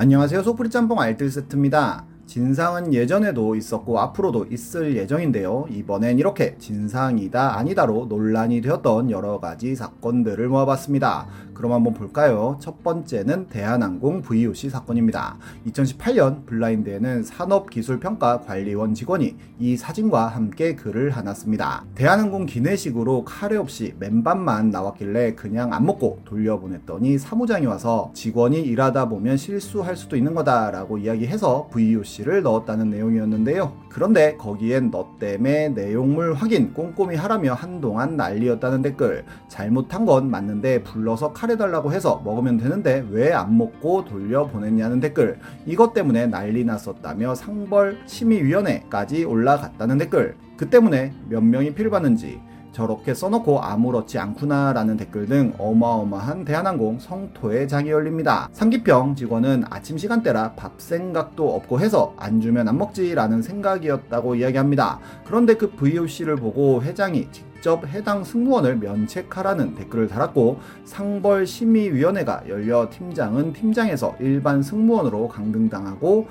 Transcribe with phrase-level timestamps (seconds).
[0.00, 0.44] 안녕하세요.
[0.44, 2.06] 소프리 짬뽕 알뜰 세트입니다.
[2.28, 5.66] 진상은 예전에도 있었고 앞으로도 있을 예정인데요.
[5.70, 11.26] 이번엔 이렇게 진상이다 아니다로 논란이 되었던 여러 가지 사건들을 모아봤습니다.
[11.54, 12.56] 그럼 한번 볼까요?
[12.60, 15.38] 첫 번째는 대한항공 VOC 사건입니다.
[15.66, 21.84] 2018년 블라인드에는 산업기술평가관리원 직원이 이 사진과 함께 글을 하나 씁니다.
[21.96, 29.36] 대한항공 기내식으로 카레 없이 맨밥만 나왔길래 그냥 안 먹고 돌려보냈더니 사무장이 와서 직원이 일하다 보면
[29.36, 33.72] 실수할 수도 있는 거다라고 이야기해서 VOC 를 넣었다는 내용이었는데요.
[33.88, 39.24] 그런데 거기엔 너 때문에 내용물 확인 꼼꼼히 하라며 한동안 난리였다는 댓글.
[39.46, 45.38] 잘못한 건 맞는데 불러서 카레 달라고 해서 먹으면 되는데 왜 안 먹고 돌려보냈냐는 댓글.
[45.64, 50.34] 이것 때문에 난리 났었다며 상벌 심의위원회까지 올라갔다는 댓글.
[50.56, 52.40] 그 때문에 몇 명이 필받는지
[52.78, 58.48] 저렇게 써놓고 아무렇지 않구나라는 댓글 등 어마어마한 대한항공 성토의 장이 열립니다.
[58.52, 65.00] 상기평 직원은 아침 시간대라 밥 생각도 없고 해서 안 주면 안 먹지라는 생각이었다고 이야기합니다.
[65.24, 73.54] 그런데 그 VOC를 보고 회장이 직접 해당 승무원을 면책하라는 댓글을 달았고 상벌 심의위원회가 열려 팀장은
[73.54, 76.28] 팀장에서 일반 승무원으로 강등당하고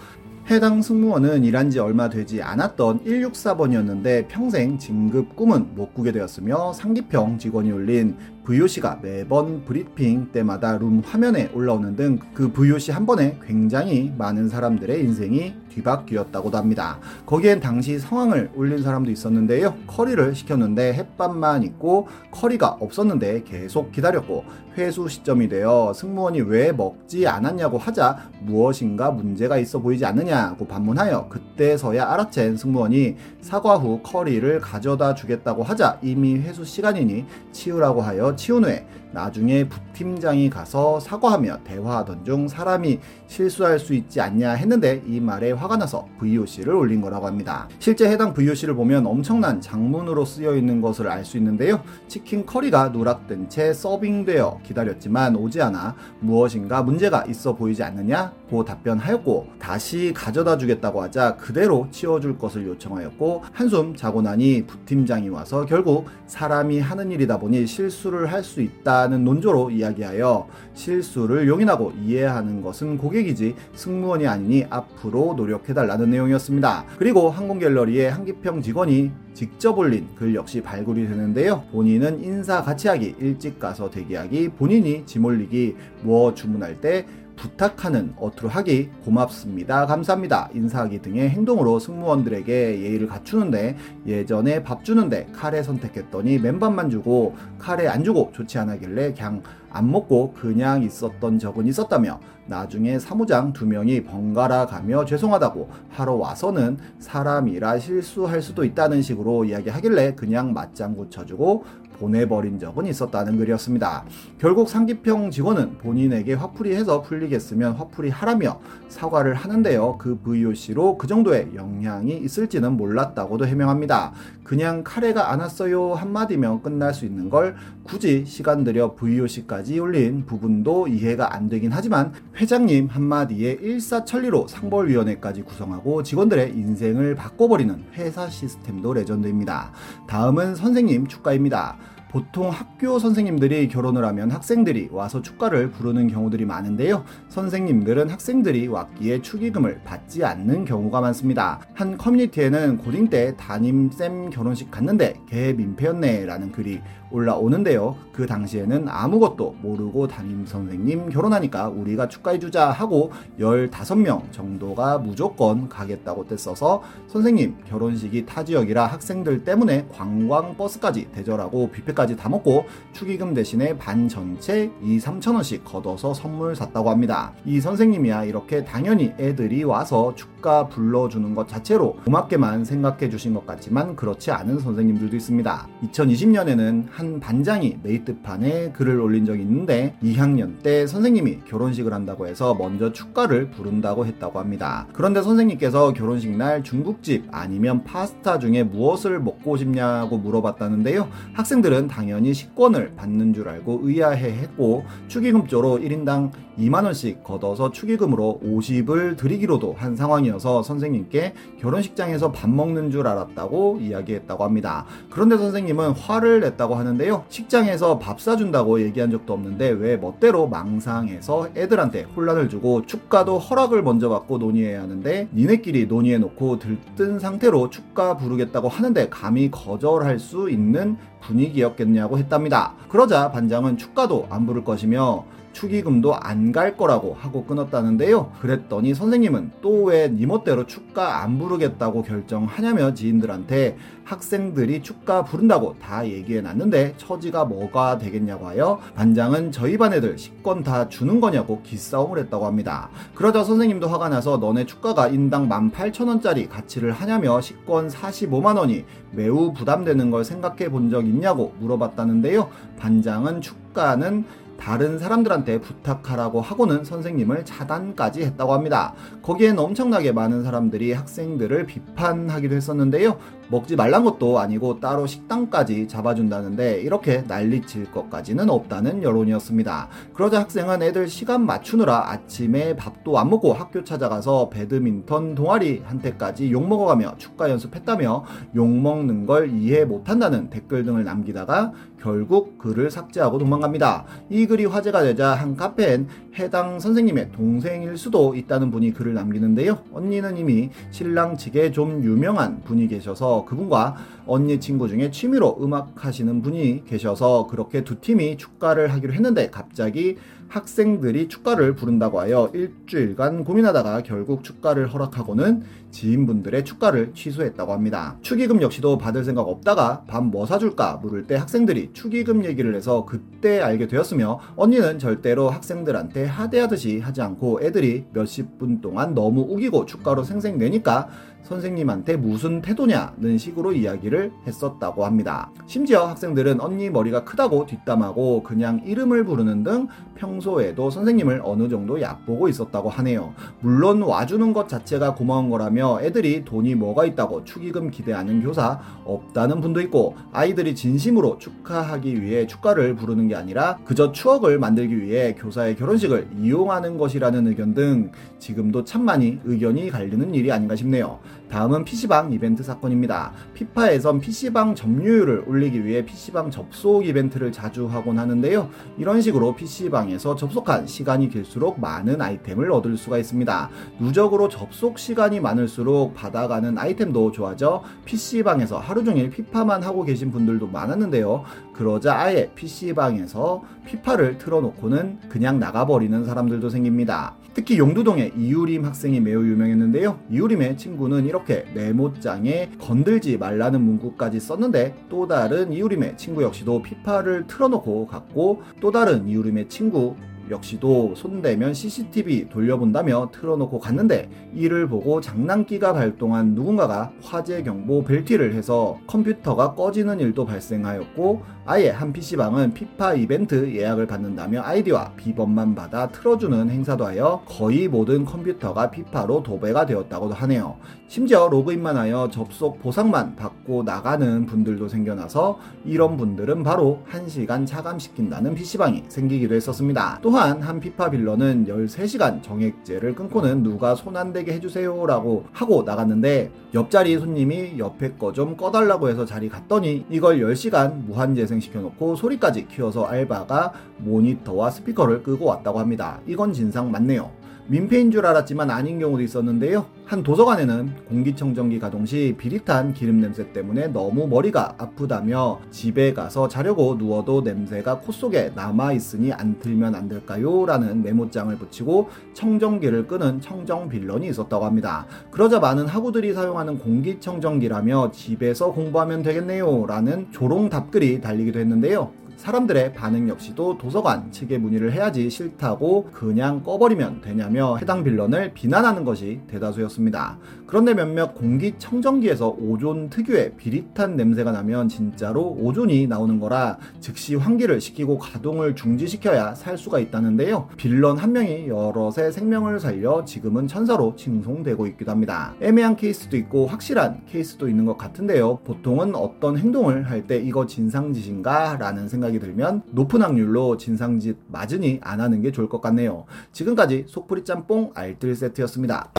[0.49, 7.37] 해당 승무원은 일한 지 얼마 되지 않았던 164번이었는데 평생 진급 꿈은 못 꾸게 되었으며 상기평
[7.37, 8.15] 직원이 올린
[8.47, 14.99] VOC가 매번 브리핑 때마다 룸 화면에 올라오는 등 그 VOC 한 번에 굉장히 많은 사람들의
[15.01, 16.99] 인생이 뒤바뀌었다고도 합니다.
[17.25, 19.75] 거기엔 당시 상황을 올린 사람도 있었는데요.
[19.87, 24.43] 커리를 시켰는데 햇반만 있고 커리가 없었는데 계속 기다렸고
[24.77, 32.07] 회수 시점이 되어 승무원이 왜 먹지 않았냐고 하자 무엇인가 문제가 있어 보이지 않느냐고 반문하여 그때서야
[32.15, 38.85] 알아챈 승무원이 사과 후 커리를 가져다 주겠다고 하자 이미 회수 시간이니 치우라고 하여 치운 후에
[39.11, 45.53] 나중에 부 팀장이 가서 사과하며 대화하던 중 사람이 실수할 수 있지 않냐 했는데 이 말에
[45.53, 47.67] 화가 나서 VOC를 올린 거라고 합니다.
[47.79, 51.81] 실제 해당 VOC를 보면 엄청난 장문으로 쓰여 있는 것을 알 수 있는데요.
[52.07, 60.13] 치킨 커리가 누락된 채 서빙되어 기다렸지만 오지 않아 무엇인가 문제가 있어 보이지 않느냐고 답변하였고 다시
[60.15, 67.11] 가져다 주겠다고 하자 그대로 치워줄 것을 요청하였고 한숨 자고 나니 부팀장이 와서 결국 사람이 하는
[67.11, 74.27] 일이다 보니 실수를 할 수 있다는 논조로 이야기 하여 실수를 용인하고 이해하는 것은 고객이지 승무원이
[74.27, 76.85] 아니니 앞으로 노력해달라는 내용이었습니다.
[76.97, 81.63] 그리고 항공갤러리의 한기평 직원이 직접 올린 글 역시 발굴이 되는데요.
[81.71, 87.05] 본인은 인사 같이 하기, 일찍 가서 대기하기, 본인이 짐 올리기, 뭐 주문할 때
[87.37, 89.85] 부탁하는 어투로 하기 고맙습니다.
[89.85, 90.49] 감사합니다.
[90.53, 98.03] 인사하기 등의 행동으로 승무원들에게 예의를 갖추는데 예전에 밥 주는데 카레 선택했더니 맨밥만 주고 카레 안
[98.03, 104.65] 주고 좋지 않았길래 그냥 안 먹고 그냥 있었던 적은 있었다며 나중에 사무장 두 명이 번갈아
[104.65, 111.65] 가며 죄송하다고 하러 와서는 사람이라 실수할 수도 있다는 식으로 이야기하길래 그냥 맞장구 쳐주고
[111.99, 114.03] 보내버린 적은 있었다는 글이었습니다.
[114.39, 119.97] 결국 상기평 직원은 본인에게 화풀이해서 풀리겠으면 화풀이 하라며 사과를 하는데요.
[119.97, 124.13] 그 VOC로 그 정도의 영향이 있을지는 몰랐다고도 해명합니다.
[124.47, 130.87] 그냥 카레가 안 왔어요 한마디면 끝날 수 있는 걸 굳이 시간 들여 VOC까지 올린 부분도
[130.87, 139.73] 이해가 안 되긴 하지만 회장님 한마디에 일사천리로 상벌위원회까지 구성하고 직원들의 인생을 바꿔버리는 회사 시스템도 레전드입니다.
[140.07, 141.77] 다음은 선생님 축가입니다.
[142.09, 147.03] 보통 학교 선생님들이 결혼을 하면 학생들이 와서 축가를 부르는 경우들이 많은데요.
[147.29, 151.59] 선생님들은 학생들이 왔기에 축의금을 받지 않는 경우가 많습니다.
[151.73, 156.81] 한 커뮤니티에는 고딩 때 담임쌤 결혼식 갔는데 개 민폐였네 라는 글이
[157.11, 157.95] 올라오는데요.
[158.11, 166.81] 그 당시에는 아무것도 모르고 담임 선생님 결혼하니까 우리가 축가해주자 하고 15명 정도가 무조건 가겠다고 떼써서
[167.07, 174.71] 선생님 결혼식이 타 지역이라 학생들 때문에 관광버스까지 대절하고 뷔페까지 다 먹고 축의금 대신에 반 전체
[174.81, 177.33] 2, 3천원씩 걷어서 선물 샀다고 합니다.
[177.45, 183.45] 이 선생님이야 이렇게 당연히 애들이 와서 축 가 불러주는 것 자체로 고맙게만 생각해 주신 것
[183.45, 185.67] 같지만 그렇지 않은 선생님들도 있습니다.
[185.83, 192.93] 2020년에는 한 반장이 메이트판에 글을 올린 적이 있는데 2학년 때 선생님이 결혼식을 한다고 해서 먼저
[192.93, 194.87] 축가를 부른다고 했다고 합니다.
[194.93, 201.09] 그런데 선생님께서 결혼식 날 중국집 아니면 파스타 중에 무엇을 먹고 싶냐고 물어봤다는데요.
[201.33, 209.75] 학생들은 당연히 식권을 받는 줄 알고 의아해 했고 축의금조로 1인당 2만원씩 걷어서 축의금으로 50을 드리기로도
[209.77, 214.85] 한 상황이 어서 선생님께 결혼식장에서 밥 먹는 줄 알았다고 이야기했다고 합니다.
[215.09, 217.25] 그런데 선생님은 화를 냈다고 하는데요.
[217.29, 224.09] 식장에서 밥 사준다고 얘기한 적도 없는데 왜 멋대로 망상해서 애들한테 혼란을 주고 축가도 허락을 먼저
[224.09, 232.17] 받고 논의해야 하는데 니네끼리 논의해놓고 들뜬 상태로 축가 부르겠다고 하는데 감히 거절할 수 있는 분위기였겠냐고
[232.17, 232.73] 했답니다.
[232.89, 238.31] 그러자 반장은 축가도 안 부를 것이며 축의금도 안 갈 거라고 하고 끊었다는데요.
[238.41, 246.07] 그랬더니 선생님은 또 왜 니 멋대로 축가 안 부르겠다고 결정하냐며 지인들한테 학생들이 축가 부른다고 다
[246.07, 252.19] 얘기해 놨는데 처지가 뭐가 되겠냐고 하여 반장은 저희 반 애들 식권 다 주는 거냐고 기싸움을
[252.19, 252.89] 했다고 합니다.
[253.15, 260.23] 그러자 선생님도 화가 나서 너네 축가가 인당 18,000원짜리 가치를 하냐며 식권 45만원이 매우 부담되는 걸
[260.23, 262.49] 생각해 본 적 있냐고 물어봤다는데요.
[262.79, 264.25] 반장은 축가는
[264.59, 268.93] 다른 사람들한테 부탁하라고 하고는 선생님을 차단까지 했다고 합니다.
[269.21, 273.17] 거기엔 엄청나게 많은 사람들이 학생들을 비판하기도 했었는데요.
[273.49, 279.87] 먹지 말란 것도 아니고 따로 식당까지 잡아준다는데 이렇게 난리칠 것까지는 없다는 여론이었습니다.
[280.13, 287.15] 그러자 학생은 애들 시간 맞추느라 아침에 밥도 안 먹고 학교 찾아가서 배드민턴 동아리 한테까지 욕먹어가며
[287.17, 288.25] 축가 연습했다며
[288.55, 294.05] 욕먹는 걸 이해 못한다는 댓글 등을 남기다가 결국 글을 삭제하고 도망갑니다.
[294.29, 296.07] 이 글이 화제가 되자 한 카페엔
[296.39, 299.79] 해당 선생님의 동생일 수도 있다는 분이 글을 남기는데요.
[299.93, 303.95] 언니는 이미 신랑 측에 좀 유명한 분이 계셔서 그분과
[304.27, 310.17] 언니 친구 중에 취미로 음악 하시는 분이 계셔서 그렇게 두 팀이 축가를 하기로 했는데 갑자기
[310.49, 318.17] 학생들이 축가를 부른다고 하여 일주일간 고민하다가 결국 축가를 허락하고는 지인분들의 축가를 취소했다고 합니다.
[318.21, 323.61] 축의금 역시도 받을 생각 없다가 밥 뭐 사줄까 물을 때 학생들이 축의금 얘기를 해서 그때
[323.61, 330.23] 알게 되었으며 언니는 절대로 학생들한테 하대하듯이 하지 않고 애들이 몇십 분 동안 너무 우기고 축가로
[330.23, 331.07] 생생내니까
[331.47, 335.49] 선생님한테 무슨 태도냐는 식으로 이야기를 했었다고 합니다.
[335.65, 342.49] 심지어 학생들은 언니 머리가 크다고 뒷담하고 그냥 이름을 부르는 등 평소에도 선생님을 어느 정도 얕보고
[342.49, 343.33] 있었다고 하네요.
[343.61, 349.79] 물론 와주는 것 자체가 고마운 거라며 애들이 돈이 뭐가 있다고 축의금 기대하는 교사 없다는 분도
[349.81, 356.27] 있고 아이들이 진심으로 축하하기 위해 축가를 부르는 게 아니라 그저 추억을 만들기 위해 교사의 결혼식을
[356.41, 361.19] 이용하는 것이라는 의견 등 지금도 참 많이 의견이 갈리는 일이 아닌가 싶네요.
[361.49, 363.31] 다음은 PC방 이벤트 사건입니다.
[363.53, 368.69] 피파에선 PC방 점유율을 올리기 위해 PC방 접속 이벤트를 자주 하곤 하는데요.
[368.97, 373.69] 이런 식으로 PC방에서 접속한 시간이 길수록 많은 아이템을 얻을 수가 있습니다.
[373.99, 381.43] 누적으로 접속 시간이 많을수록 받아가는 아이템도 좋아져 PC방에서 하루 종일 피파만 하고 계신 분들도 많았는데요.
[381.73, 387.35] 그러자 아예 PC방에서 피파를 틀어놓고는 그냥 나가버리는 사람들도 생깁니다.
[387.57, 390.19] 특히 용두동의 이유림 학생이 매우 유명했는데요.
[390.29, 398.05] 이유림의 친구는 이렇게 메모장에 건들지 말라는 문구까지 썼는데 또 다른 이유림의 친구 역시도 피파를 틀어놓고
[398.05, 400.15] 갔고 또 다른 이유림의 친구
[400.51, 408.99] 역시도 손대면 CCTV 돌려본다며 틀어놓고 갔는데 이를 보고 장난기가 발동한 누군가가 화재 경보 벨티를 해서
[409.07, 416.69] 컴퓨터가 꺼지는 일도 발생하였고 아예 한 PC방은 피파 이벤트 예약을 받는다며 아이디와 비번만 받아 틀어주는
[416.69, 420.77] 행사도 하여 거의 모든 컴퓨터가 피파로 도배가 되었다고도 하네요.
[421.09, 429.03] 심지어 로그인만 하여 접속 보상만 받고 나가는 분들도 생겨나서 이런 분들은 바로 1시간 차감시킨다는 PC방이
[429.09, 430.19] 생기기도 했었습니다.
[430.21, 436.49] 또한 한 피파 빌런은 13시간 정액제를 끊고는 누가 손 안 대게 해주세요 라고 하고 나갔는데
[436.73, 443.05] 옆자리 손님이 옆에 거 좀 꺼달라고 해서 자리 갔더니 이걸 10시간 무한재생 발생시켜놓고 소리까지 키워서
[443.05, 446.19] 알바가 모니터와 스피커를 끄고 왔다고 합니다.
[446.27, 447.31] 이건 진상 맞네요.
[447.69, 449.87] 민폐인 줄 알았지만 아닌 경우도 있었는데요.
[450.05, 456.95] 한 도서관에는 공기청정기 가동 시 비릿한 기름 냄새 때문에 너무 머리가 아프다며 집에 가서 자려고
[456.95, 460.65] 누워도 냄새가 코 속에 남아있으니 안 틀면 안 될까요?
[460.65, 465.05] 라는 메모장을 붙이고 청정기를 끄는 청정 빌런이 있었다고 합니다.
[465.29, 469.85] 그러자 많은 학우들이 사용하는 공기청정기라며 집에서 공부하면 되겠네요.
[469.87, 472.26] 라는 조롱 답글이 달리기도 했는데요.
[472.47, 479.41] 사람들의 반응 역시도 도서관 측에 문의를 해야지 싫다고 그냥 꺼버리면 되냐며 해당 빌런을 비난하는 것이
[479.47, 480.37] 대다수였습니다.
[480.65, 488.17] 그런데 몇몇 공기청정기에서 오존 특유의 비릿한 냄새가 나면 진짜로 오존이 나오는 거라 즉시 환기를 시키고
[488.17, 490.69] 가동을 중지시켜야 살 수가 있다는데요.
[490.77, 495.53] 빌런 한 명이 여럿의 생명을 살려 지금은 천사로 칭송되고 있기도 합니다.
[495.59, 498.59] 애매한 케이스도 있고 확실한 케이스도 있는 것 같은데요.
[498.63, 504.99] 보통은 어떤 행동을 할 때 이거 진상짓인가 라는 생각 생각이 들면 높은 확률로 진상짓 맞으니
[505.01, 506.25] 안 하는 게 좋을 것 같네요.
[506.51, 509.11] 지금까지 속풀이 짬뽕 알뜰 세트였습니다.